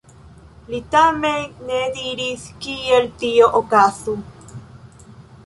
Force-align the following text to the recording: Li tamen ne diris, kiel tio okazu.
Li 0.69 0.77
tamen 0.95 1.43
ne 1.67 1.81
diris, 1.99 2.47
kiel 2.65 3.07
tio 3.25 3.51
okazu. 3.61 4.19